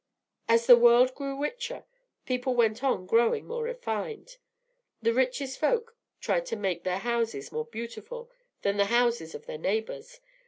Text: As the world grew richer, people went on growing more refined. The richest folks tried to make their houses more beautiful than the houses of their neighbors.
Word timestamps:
As 0.49 0.65
the 0.65 0.75
world 0.75 1.13
grew 1.13 1.39
richer, 1.39 1.85
people 2.25 2.55
went 2.55 2.83
on 2.83 3.05
growing 3.05 3.45
more 3.45 3.61
refined. 3.65 4.37
The 4.99 5.13
richest 5.13 5.59
folks 5.59 5.93
tried 6.19 6.47
to 6.47 6.55
make 6.55 6.83
their 6.83 6.97
houses 6.97 7.51
more 7.51 7.65
beautiful 7.65 8.31
than 8.63 8.77
the 8.77 8.85
houses 8.85 9.35
of 9.35 9.45
their 9.45 9.59
neighbors. 9.59 10.19